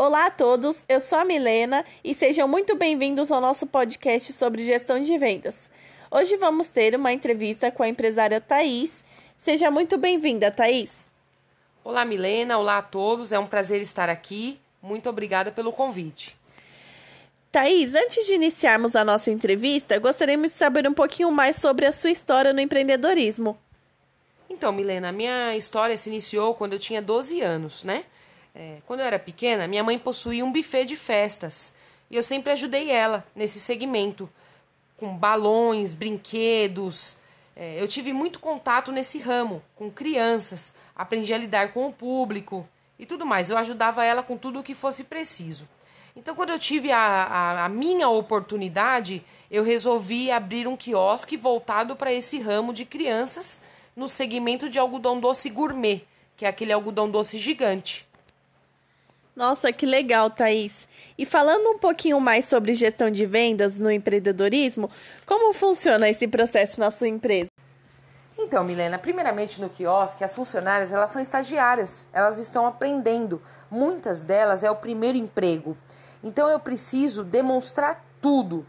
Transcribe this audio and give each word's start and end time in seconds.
Olá 0.00 0.26
a 0.26 0.30
todos, 0.30 0.80
eu 0.88 1.00
sou 1.00 1.18
a 1.18 1.24
Milena 1.24 1.84
e 2.04 2.14
sejam 2.14 2.46
muito 2.46 2.76
bem-vindos 2.76 3.32
ao 3.32 3.40
nosso 3.40 3.66
podcast 3.66 4.32
sobre 4.32 4.64
gestão 4.64 5.02
de 5.02 5.18
vendas. 5.18 5.56
Hoje 6.08 6.36
vamos 6.36 6.68
ter 6.68 6.94
uma 6.94 7.12
entrevista 7.12 7.68
com 7.72 7.82
a 7.82 7.88
empresária 7.88 8.40
Thaís. 8.40 9.02
Seja 9.36 9.72
muito 9.72 9.98
bem-vinda, 9.98 10.52
Thaís. 10.52 10.92
Olá, 11.82 12.04
Milena, 12.04 12.56
olá 12.58 12.78
a 12.78 12.82
todos, 12.82 13.32
é 13.32 13.40
um 13.40 13.46
prazer 13.48 13.80
estar 13.80 14.08
aqui. 14.08 14.60
Muito 14.80 15.10
obrigada 15.10 15.50
pelo 15.50 15.72
convite. 15.72 16.36
Thaís, 17.50 17.92
antes 17.92 18.24
de 18.24 18.34
iniciarmos 18.34 18.94
a 18.94 19.04
nossa 19.04 19.32
entrevista, 19.32 19.98
gostaríamos 19.98 20.52
de 20.52 20.58
saber 20.58 20.86
um 20.86 20.94
pouquinho 20.94 21.32
mais 21.32 21.56
sobre 21.56 21.86
a 21.86 21.92
sua 21.92 22.12
história 22.12 22.52
no 22.52 22.60
empreendedorismo. 22.60 23.58
Então, 24.48 24.70
Milena, 24.70 25.08
a 25.08 25.12
minha 25.12 25.56
história 25.56 25.98
se 25.98 26.08
iniciou 26.08 26.54
quando 26.54 26.74
eu 26.74 26.78
tinha 26.78 27.02
12 27.02 27.40
anos, 27.40 27.82
né? 27.82 28.04
É, 28.60 28.78
quando 28.88 29.00
eu 29.00 29.06
era 29.06 29.20
pequena, 29.20 29.68
minha 29.68 29.84
mãe 29.84 29.96
possuía 29.96 30.44
um 30.44 30.50
buffet 30.50 30.84
de 30.84 30.96
festas 30.96 31.72
e 32.10 32.16
eu 32.16 32.24
sempre 32.24 32.50
ajudei 32.50 32.90
ela 32.90 33.24
nesse 33.32 33.60
segmento, 33.60 34.28
com 34.96 35.16
balões, 35.16 35.94
brinquedos. 35.94 37.16
É, 37.54 37.80
eu 37.80 37.86
tive 37.86 38.12
muito 38.12 38.40
contato 38.40 38.90
nesse 38.90 39.20
ramo, 39.20 39.62
com 39.76 39.88
crianças, 39.88 40.74
aprendi 40.96 41.32
a 41.32 41.38
lidar 41.38 41.72
com 41.72 41.86
o 41.86 41.92
público 41.92 42.68
e 42.98 43.06
tudo 43.06 43.24
mais. 43.24 43.48
Eu 43.48 43.56
ajudava 43.56 44.04
ela 44.04 44.24
com 44.24 44.36
tudo 44.36 44.58
o 44.58 44.62
que 44.64 44.74
fosse 44.74 45.04
preciso. 45.04 45.68
Então, 46.16 46.34
quando 46.34 46.50
eu 46.50 46.58
tive 46.58 46.90
a, 46.90 46.98
a, 46.98 47.64
a 47.66 47.68
minha 47.68 48.08
oportunidade, 48.08 49.24
eu 49.48 49.62
resolvi 49.62 50.32
abrir 50.32 50.66
um 50.66 50.76
quiosque 50.76 51.36
voltado 51.36 51.94
para 51.94 52.12
esse 52.12 52.40
ramo 52.40 52.72
de 52.72 52.84
crianças 52.84 53.62
no 53.94 54.08
segmento 54.08 54.68
de 54.68 54.80
algodão 54.80 55.20
doce 55.20 55.48
gourmet, 55.48 56.02
que 56.36 56.44
é 56.44 56.48
aquele 56.48 56.72
algodão 56.72 57.08
doce 57.08 57.38
gigante. 57.38 58.07
Nossa, 59.38 59.72
que 59.72 59.86
legal, 59.86 60.28
Thaís. 60.30 60.88
E 61.16 61.24
falando 61.24 61.70
um 61.70 61.78
pouquinho 61.78 62.20
mais 62.20 62.46
sobre 62.46 62.74
gestão 62.74 63.08
de 63.08 63.24
vendas 63.24 63.76
no 63.76 63.88
empreendedorismo, 63.88 64.90
como 65.24 65.54
funciona 65.54 66.08
esse 66.08 66.26
processo 66.26 66.80
na 66.80 66.90
sua 66.90 67.06
empresa? 67.06 67.48
Então, 68.36 68.64
Milena, 68.64 68.98
primeiramente 68.98 69.60
no 69.60 69.70
quiosque, 69.70 70.24
as 70.24 70.34
funcionárias 70.34 70.92
elas 70.92 71.10
são 71.10 71.22
estagiárias, 71.22 72.08
elas 72.12 72.38
estão 72.38 72.66
aprendendo. 72.66 73.40
Muitas 73.70 74.22
delas 74.22 74.64
é 74.64 74.70
o 74.72 74.74
primeiro 74.74 75.16
emprego. 75.16 75.78
Então 76.20 76.48
eu 76.48 76.58
preciso 76.58 77.22
demonstrar 77.22 78.04
tudo. 78.20 78.66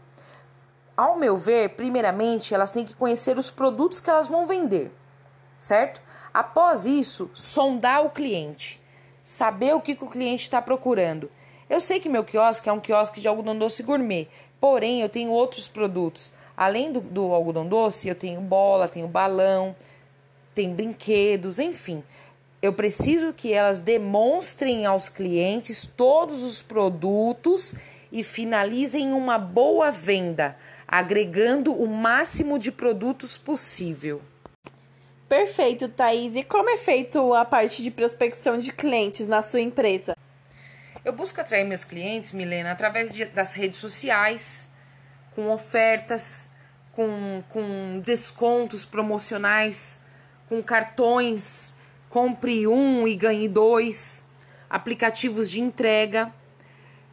Ao 0.96 1.18
meu 1.18 1.36
ver, 1.36 1.70
primeiramente, 1.70 2.54
elas 2.54 2.70
têm 2.70 2.84
que 2.84 2.94
conhecer 2.94 3.36
os 3.36 3.50
produtos 3.50 4.00
que 4.00 4.08
elas 4.08 4.28
vão 4.28 4.46
vender, 4.46 4.92
certo? 5.58 6.00
Após 6.32 6.86
isso, 6.86 7.28
sondar 7.34 8.06
o 8.06 8.10
cliente 8.10 8.80
saber 9.22 9.74
o 9.74 9.80
que, 9.80 9.94
que 9.94 10.04
o 10.04 10.10
cliente 10.10 10.42
está 10.42 10.60
procurando. 10.60 11.30
Eu 11.68 11.80
sei 11.80 12.00
que 12.00 12.08
meu 12.08 12.24
quiosque 12.24 12.68
é 12.68 12.72
um 12.72 12.80
quiosque 12.80 13.20
de 13.20 13.28
algodão 13.28 13.56
doce 13.56 13.82
gourmet, 13.82 14.28
porém 14.58 15.00
eu 15.00 15.08
tenho 15.08 15.30
outros 15.30 15.68
produtos. 15.68 16.32
Além 16.56 16.92
do, 16.92 17.00
do 17.00 17.32
algodão 17.32 17.66
doce, 17.66 18.08
eu 18.08 18.14
tenho 18.14 18.40
bola, 18.40 18.88
tenho 18.88 19.08
balão, 19.08 19.74
tem 20.54 20.74
brinquedos, 20.74 21.58
enfim. 21.58 22.02
Eu 22.60 22.72
preciso 22.72 23.32
que 23.32 23.52
elas 23.52 23.78
demonstrem 23.78 24.84
aos 24.84 25.08
clientes 25.08 25.86
todos 25.86 26.42
os 26.42 26.60
produtos 26.60 27.74
e 28.12 28.22
finalizem 28.22 29.12
uma 29.12 29.38
boa 29.38 29.90
venda, 29.90 30.56
agregando 30.86 31.72
o 31.72 31.86
máximo 31.86 32.58
de 32.58 32.70
produtos 32.70 33.38
possível. 33.38 34.20
Perfeito, 35.30 35.88
Thaís. 35.88 36.34
E 36.34 36.42
como 36.42 36.68
é 36.70 36.76
feito 36.76 37.32
a 37.34 37.44
parte 37.44 37.84
de 37.84 37.90
prospecção 37.92 38.58
de 38.58 38.72
clientes 38.72 39.28
na 39.28 39.40
sua 39.40 39.60
empresa? 39.60 40.16
Eu 41.04 41.12
busco 41.12 41.40
atrair 41.40 41.64
meus 41.64 41.84
clientes, 41.84 42.32
Milena, 42.32 42.72
através 42.72 43.12
de, 43.12 43.24
das 43.26 43.52
redes 43.52 43.78
sociais, 43.78 44.68
com 45.36 45.48
ofertas, 45.50 46.50
com, 46.90 47.44
com 47.48 48.00
descontos 48.04 48.84
promocionais, 48.84 50.00
com 50.48 50.60
cartões, 50.60 51.76
compre 52.08 52.66
um 52.66 53.06
e 53.06 53.14
ganhe 53.14 53.48
dois, 53.48 54.24
aplicativos 54.68 55.48
de 55.48 55.60
entrega. 55.60 56.34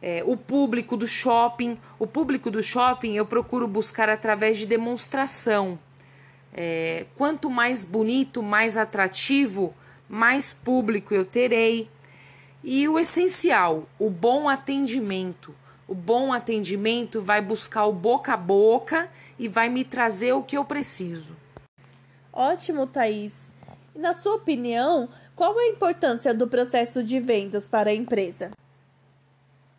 É, 0.02 0.24
o 0.26 0.36
público 0.36 0.96
do 0.96 1.06
shopping. 1.06 1.78
O 2.00 2.06
público 2.06 2.50
do 2.50 2.64
shopping 2.64 3.14
eu 3.14 3.24
procuro 3.24 3.68
buscar 3.68 4.08
através 4.08 4.56
de 4.56 4.66
demonstração 4.66 5.78
é, 6.52 7.06
quanto 7.16 7.50
mais 7.50 7.84
bonito, 7.84 8.42
mais 8.42 8.76
atrativo, 8.76 9.74
mais 10.08 10.52
público 10.52 11.14
eu 11.14 11.24
terei. 11.24 11.88
E 12.62 12.88
o 12.88 12.98
essencial, 12.98 13.88
o 13.98 14.10
bom 14.10 14.48
atendimento. 14.48 15.54
O 15.86 15.94
bom 15.94 16.32
atendimento 16.32 17.22
vai 17.22 17.40
buscar 17.40 17.86
o 17.86 17.92
boca 17.92 18.34
a 18.34 18.36
boca 18.36 19.08
e 19.38 19.48
vai 19.48 19.68
me 19.68 19.84
trazer 19.84 20.32
o 20.32 20.42
que 20.42 20.56
eu 20.56 20.64
preciso. 20.64 21.36
Ótimo, 22.32 22.86
Thaís. 22.86 23.36
E 23.94 23.98
na 23.98 24.12
sua 24.12 24.34
opinião, 24.34 25.08
qual 25.34 25.58
é 25.58 25.64
a 25.64 25.68
importância 25.68 26.34
do 26.34 26.46
processo 26.48 27.02
de 27.02 27.20
vendas 27.20 27.66
para 27.66 27.90
a 27.90 27.94
empresa? 27.94 28.50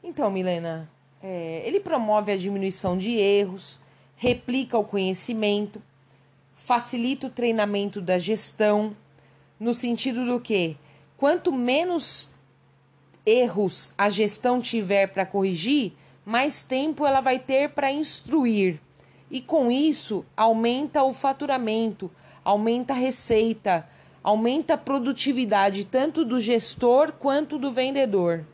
Então, 0.01 0.31
Milena, 0.31 0.89
é, 1.21 1.61
ele 1.65 1.79
promove 1.79 2.31
a 2.31 2.37
diminuição 2.37 2.97
de 2.97 3.11
erros, 3.11 3.79
replica 4.15 4.77
o 4.77 4.85
conhecimento, 4.85 5.81
facilita 6.59 7.27
o 7.27 7.31
treinamento 7.31 8.01
da 8.01 8.19
gestão, 8.19 8.95
no 9.59 9.73
sentido 9.73 10.25
do 10.25 10.39
que 10.39 10.77
quanto 11.17 11.51
menos 11.51 12.29
erros 13.25 13.91
a 13.97 14.09
gestão 14.09 14.61
tiver 14.61 15.07
para 15.07 15.25
corrigir, 15.25 15.93
mais 16.25 16.61
tempo 16.61 17.05
ela 17.05 17.21
vai 17.21 17.39
ter 17.39 17.69
para 17.69 17.91
instruir. 17.91 18.79
E 19.31 19.41
com 19.41 19.71
isso, 19.71 20.25
aumenta 20.35 21.03
o 21.03 21.13
faturamento, 21.13 22.11
aumenta 22.43 22.93
a 22.93 22.97
receita, 22.97 23.87
aumenta 24.23 24.75
a 24.75 24.77
produtividade 24.77 25.85
tanto 25.85 26.23
do 26.23 26.39
gestor 26.39 27.13
quanto 27.13 27.57
do 27.57 27.71
vendedor. 27.71 28.45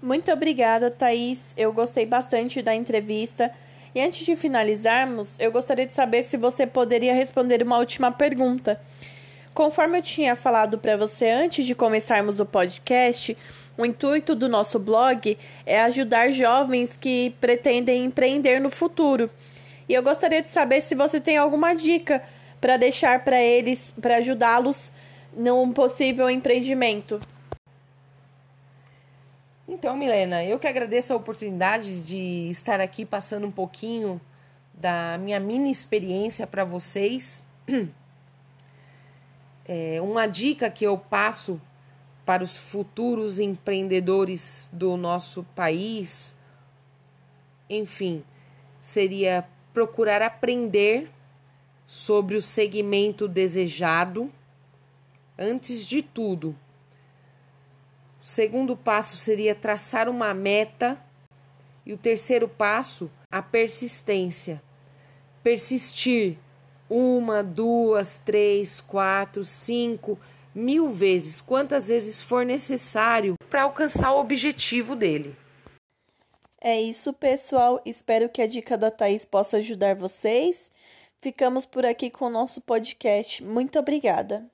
Muito 0.00 0.30
obrigada, 0.30 0.90
Thaís. 0.90 1.52
Eu 1.56 1.72
gostei 1.72 2.06
bastante 2.06 2.62
da 2.62 2.74
entrevista. 2.74 3.52
E 3.94 4.00
antes 4.00 4.24
de 4.24 4.36
finalizarmos, 4.36 5.34
eu 5.38 5.50
gostaria 5.50 5.86
de 5.86 5.92
saber 5.92 6.24
se 6.24 6.36
você 6.36 6.66
poderia 6.66 7.14
responder 7.14 7.62
uma 7.62 7.78
última 7.78 8.12
pergunta. 8.12 8.80
Conforme 9.54 9.98
eu 9.98 10.02
tinha 10.02 10.36
falado 10.36 10.78
para 10.78 10.96
você 10.96 11.28
antes 11.28 11.66
de 11.66 11.74
começarmos 11.74 12.38
o 12.38 12.46
podcast, 12.46 13.36
o 13.76 13.84
intuito 13.84 14.34
do 14.34 14.48
nosso 14.48 14.78
blog 14.78 15.36
é 15.66 15.80
ajudar 15.80 16.30
jovens 16.30 16.96
que 16.96 17.34
pretendem 17.40 18.04
empreender 18.04 18.60
no 18.60 18.70
futuro. 18.70 19.30
E 19.88 19.94
eu 19.94 20.02
gostaria 20.02 20.42
de 20.42 20.48
saber 20.48 20.82
se 20.82 20.94
você 20.94 21.20
tem 21.20 21.36
alguma 21.36 21.74
dica 21.74 22.22
para 22.60 22.76
deixar 22.76 23.24
para 23.24 23.40
eles, 23.40 23.92
para 24.00 24.16
ajudá-los 24.16 24.92
num 25.36 25.72
possível 25.72 26.28
empreendimento. 26.28 27.20
Então, 29.70 29.94
Milena, 29.94 30.42
eu 30.42 30.58
que 30.58 30.66
agradeço 30.66 31.12
a 31.12 31.16
oportunidade 31.16 32.02
de 32.02 32.48
estar 32.48 32.80
aqui 32.80 33.04
passando 33.04 33.46
um 33.46 33.50
pouquinho 33.50 34.18
da 34.72 35.18
minha 35.18 35.38
mini 35.38 35.70
experiência 35.70 36.46
para 36.46 36.64
vocês. 36.64 37.42
É, 39.70 40.00
uma 40.00 40.26
dica 40.26 40.70
que 40.70 40.82
eu 40.82 40.96
passo 40.96 41.60
para 42.24 42.42
os 42.42 42.56
futuros 42.56 43.38
empreendedores 43.38 44.66
do 44.72 44.96
nosso 44.96 45.44
país, 45.54 46.34
enfim, 47.68 48.24
seria 48.80 49.46
procurar 49.74 50.22
aprender 50.22 51.10
sobre 51.86 52.34
o 52.34 52.40
segmento 52.40 53.28
desejado 53.28 54.32
antes 55.38 55.84
de 55.84 56.00
tudo 56.00 56.56
o 58.28 58.30
segundo 58.30 58.76
passo 58.76 59.16
seria 59.16 59.54
traçar 59.54 60.06
uma 60.06 60.34
meta. 60.34 61.02
E 61.86 61.94
o 61.94 61.96
terceiro 61.96 62.46
passo, 62.46 63.10
a 63.30 63.40
persistência. 63.40 64.62
Persistir 65.42 66.36
uma, 66.90 67.42
duas, 67.42 68.18
três, 68.18 68.82
quatro, 68.82 69.46
cinco, 69.46 70.18
mil 70.54 70.88
vezes, 70.88 71.40
quantas 71.40 71.88
vezes 71.88 72.20
for 72.20 72.44
necessário 72.44 73.34
para 73.48 73.62
alcançar 73.62 74.12
o 74.12 74.20
objetivo 74.20 74.94
dele. 74.94 75.34
É 76.60 76.78
isso, 76.78 77.14
pessoal. 77.14 77.80
Espero 77.86 78.28
que 78.28 78.42
a 78.42 78.46
dica 78.46 78.76
da 78.76 78.90
Thaís 78.90 79.24
possa 79.24 79.56
ajudar 79.56 79.94
vocês. 79.94 80.70
Ficamos 81.18 81.64
por 81.64 81.86
aqui 81.86 82.10
com 82.10 82.26
o 82.26 82.30
nosso 82.30 82.60
podcast. 82.60 83.42
Muito 83.42 83.78
obrigada. 83.78 84.50